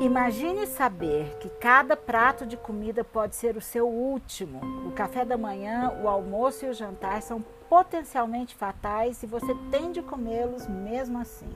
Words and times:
Imagine 0.00 0.64
saber 0.64 1.36
que 1.40 1.48
cada 1.48 1.96
prato 1.96 2.46
de 2.46 2.56
comida 2.56 3.02
pode 3.02 3.34
ser 3.34 3.56
o 3.56 3.60
seu 3.60 3.88
último. 3.88 4.60
O 4.86 4.92
café 4.92 5.24
da 5.24 5.36
manhã, 5.36 5.92
o 6.00 6.08
almoço 6.08 6.64
e 6.64 6.68
o 6.68 6.72
jantar 6.72 7.20
são 7.20 7.44
potencialmente 7.68 8.54
fatais 8.54 9.22
e 9.22 9.26
você 9.26 9.54
tem 9.70 9.92
de 9.92 10.00
comê-los 10.00 10.66
mesmo 10.66 11.18
assim. 11.18 11.50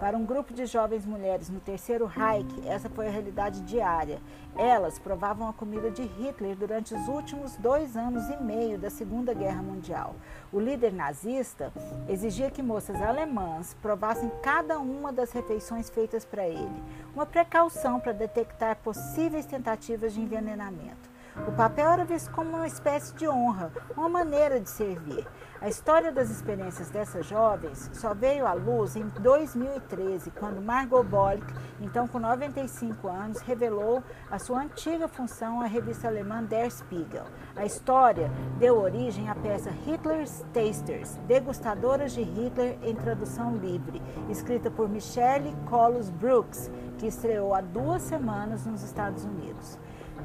Para 0.00 0.16
um 0.16 0.24
grupo 0.24 0.52
de 0.52 0.66
jovens 0.66 1.06
mulheres 1.06 1.48
no 1.48 1.60
terceiro 1.60 2.06
Reich, 2.06 2.48
essa 2.66 2.88
foi 2.88 3.06
a 3.06 3.10
realidade 3.10 3.60
diária. 3.60 4.18
Elas 4.56 4.98
provavam 4.98 5.48
a 5.48 5.52
comida 5.52 5.90
de 5.90 6.02
Hitler 6.02 6.56
durante 6.56 6.94
os 6.94 7.06
últimos 7.06 7.56
dois 7.56 7.96
anos 7.96 8.28
e 8.28 8.42
meio 8.42 8.76
da 8.76 8.90
Segunda 8.90 9.32
Guerra 9.32 9.62
Mundial. 9.62 10.16
O 10.52 10.58
líder 10.58 10.92
nazista 10.92 11.72
exigia 12.08 12.50
que 12.50 12.62
moças 12.62 13.00
alemãs 13.00 13.76
provassem 13.80 14.30
cada 14.42 14.80
uma 14.80 15.12
das 15.12 15.30
refeições 15.30 15.88
feitas 15.88 16.24
para 16.24 16.46
ele, 16.46 16.82
uma 17.14 17.24
precaução 17.24 17.81
para 17.98 18.12
detectar 18.12 18.76
possíveis 18.76 19.44
tentativas 19.44 20.14
de 20.14 20.20
envenenamento. 20.20 21.11
O 21.34 21.52
papel 21.52 21.90
era 21.90 22.04
visto 22.04 22.30
como 22.30 22.50
uma 22.50 22.66
espécie 22.66 23.14
de 23.14 23.26
honra, 23.26 23.72
uma 23.96 24.06
maneira 24.06 24.60
de 24.60 24.68
servir. 24.68 25.26
A 25.62 25.68
história 25.68 26.12
das 26.12 26.28
experiências 26.28 26.90
dessas 26.90 27.24
jovens 27.24 27.88
só 27.94 28.12
veio 28.12 28.46
à 28.46 28.52
luz 28.52 28.96
em 28.96 29.08
2013, 29.20 30.30
quando 30.32 30.60
Margot 30.60 31.02
Bolk, 31.02 31.42
então 31.80 32.06
com 32.06 32.18
95 32.18 33.08
anos, 33.08 33.40
revelou 33.40 34.02
a 34.30 34.38
sua 34.38 34.60
antiga 34.60 35.08
função 35.08 35.62
à 35.62 35.64
revista 35.64 36.06
alemã 36.06 36.44
Der 36.44 36.70
Spiegel. 36.70 37.24
A 37.56 37.64
história 37.64 38.30
deu 38.58 38.78
origem 38.78 39.30
à 39.30 39.34
peça 39.34 39.70
Hitler's 39.86 40.44
Tasters, 40.52 41.16
Degustadoras 41.26 42.12
de 42.12 42.22
Hitler 42.22 42.76
em 42.82 42.94
tradução 42.94 43.56
livre, 43.56 44.02
escrita 44.28 44.70
por 44.70 44.86
Michelle 44.86 45.56
Colus 45.70 46.10
Brooks, 46.10 46.70
que 46.98 47.06
estreou 47.06 47.54
há 47.54 47.62
duas 47.62 48.02
semanas 48.02 48.66
nos 48.66 48.82
Estados 48.82 49.24
Unidos. 49.24 49.78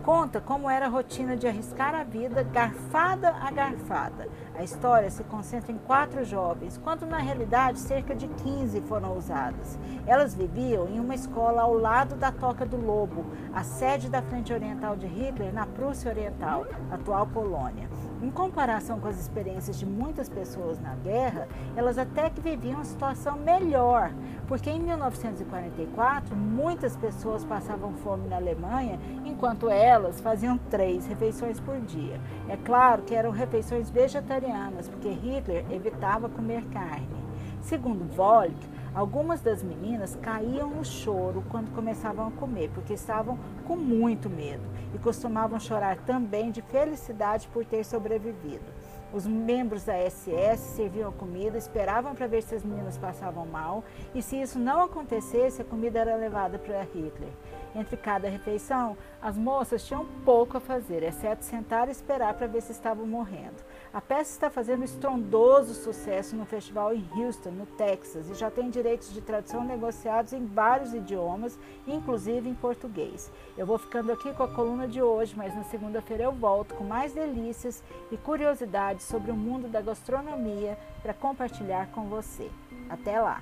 Conta 0.04 0.40
como 0.40 0.70
era 0.70 0.86
a 0.86 0.90
rotina 0.90 1.36
de 1.36 1.48
arriscar 1.48 1.94
a 1.94 2.04
vida 2.04 2.44
garfada 2.44 3.30
a 3.30 3.52
garfada. 3.52 4.28
A 4.56 4.64
história 4.64 5.10
se 5.10 5.24
concentra 5.26 5.72
em 5.72 5.78
quatro 5.78 6.24
jovens, 6.24 6.80
quando 6.84 7.06
na 7.06 7.18
realidade 7.18 7.78
cerca 7.80 8.16
de 8.16 8.28
15 8.28 8.82
foram 8.82 9.18
usadas. 9.18 9.78
Elas 10.06 10.34
viviam 10.34 10.88
em 10.88 11.00
uma 11.00 11.14
escola 11.14 11.62
ao 11.62 11.74
lado 11.74 12.16
da 12.16 12.32
Toca 12.32 12.66
do 12.66 12.78
Lobo, 12.78 13.26
a 13.54 13.64
sede 13.64 14.10
da 14.10 14.22
Frente 14.22 14.54
Oriental 14.54 14.96
de 14.96 15.06
Hitler 15.06 15.54
na 15.54 15.66
Prússia 15.66 16.10
Oriental, 16.10 16.66
atual 16.90 17.28
Polônia. 17.28 17.88
Em 18.22 18.32
comparação 18.32 19.00
com 19.00 19.08
as 19.08 19.20
experiências 19.20 19.78
de 19.78 19.86
muitas 19.86 20.28
pessoas 20.28 20.80
na 20.80 20.96
guerra, 20.96 21.48
elas 21.76 22.00
até 22.00 22.32
que 22.32 22.42
viviam 22.42 22.76
uma 22.76 22.84
situação 22.84 23.38
melhor, 23.38 24.12
porque 24.48 24.72
em 24.72 24.80
1944 24.80 26.36
muitas 26.36 26.98
pessoas 26.98 27.46
passavam 27.46 27.94
fome 27.94 28.28
na 28.28 28.38
Alemanha, 28.38 29.00
enquanto 29.38 29.70
elas 29.70 30.20
faziam 30.20 30.58
três 30.58 31.06
refeições 31.06 31.60
por 31.60 31.80
dia. 31.80 32.20
É 32.50 32.58
claro 32.58 33.04
que 33.04 33.14
eram 33.14 33.30
refeições 33.30 33.88
vegetarianas, 33.88 34.90
porque 34.90 35.10
Hitler 35.10 35.64
evitava 35.70 36.28
comer 36.28 36.66
carne. 36.74 37.08
Segundo 37.62 38.04
Volk, 38.16 38.56
algumas 38.96 39.40
das 39.40 39.62
meninas 39.62 40.16
caíam 40.16 40.72
no 40.72 40.84
choro 40.84 41.44
quando 41.50 41.72
começavam 41.76 42.28
a 42.28 42.32
comer, 42.32 42.72
porque 42.74 42.94
estavam 42.94 43.38
com 43.64 43.76
muito 43.76 44.28
medo 44.28 44.64
e 44.96 44.98
costumavam 44.98 45.60
chorar 45.60 45.98
também 45.98 46.50
de 46.50 46.64
felicidade 46.64 47.48
por 47.50 47.64
ter 47.64 47.84
sobrevivido. 47.86 48.66
Os 49.14 49.26
membros 49.26 49.86
da 49.86 49.94
SS 50.10 50.76
serviam 50.76 51.12
comida, 51.14 51.58
esperavam 51.58 52.14
para 52.14 52.28
ver 52.28 52.44
se 52.44 52.56
as 52.56 52.64
meninas 52.64 52.98
passavam 52.98 53.46
mal 53.46 53.84
e, 54.14 54.22
se 54.22 54.42
isso 54.42 54.60
não 54.60 54.82
acontecesse, 54.82 55.62
a 55.62 55.66
comida 55.66 56.00
era 56.00 56.16
levada 56.16 56.60
para 56.60 56.82
Hitler. 56.82 57.30
Entre 57.76 57.96
cada 57.96 58.28
refeição, 58.28 58.98
as 59.22 59.38
moças 59.38 59.86
tinham 59.86 60.06
pouco 60.26 60.58
a 60.58 60.60
fazer, 60.60 61.04
exceto 61.04 61.46
sentar 61.46 61.88
e 61.88 61.92
esperar 61.92 62.34
para 62.34 62.48
ver 62.48 62.62
se 62.62 62.72
estavam 62.72 63.06
morrendo. 63.06 63.64
A 63.94 64.02
peça 64.02 64.32
está 64.32 64.50
fazendo 64.50 64.84
estrondoso 64.84 65.74
sucesso 65.74 66.36
no 66.36 66.46
festival 66.46 66.94
em 66.94 67.08
Houston, 67.16 67.52
no 67.52 67.66
Texas, 67.66 68.30
e 68.30 68.34
já 68.34 68.50
tem 68.50 68.70
direitos 68.70 69.14
de 69.14 69.22
tradução 69.22 69.64
negociados 69.64 70.34
em 70.34 70.46
vários 70.46 70.94
idiomas, 70.94 71.58
inclusive 71.86 72.50
em 72.50 72.56
português. 72.56 73.32
Eu 73.58 73.66
vou 73.66 73.78
ficando 73.78 74.12
aqui 74.12 74.34
com 74.34 74.44
a 74.44 74.48
coluna 74.48 74.88
de 74.88 75.02
hoje, 75.02 75.36
mas 75.38 75.56
na 75.56 75.64
segunda-feira 75.64 76.24
eu 76.24 76.32
volto 76.32 76.74
com 76.74 76.84
mais 76.84 77.14
delícias 77.14 77.84
e 78.12 78.18
curiosidades 78.18 78.97
sobre 79.00 79.32
o 79.32 79.36
mundo 79.36 79.68
da 79.68 79.82
gastronomia 79.82 80.78
para 81.02 81.14
compartilhar 81.14 81.88
com 81.88 82.10
você. 82.10 82.50
Até 82.90 83.20
lá! 83.20 83.42